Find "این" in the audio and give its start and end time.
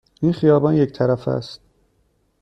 0.21-0.33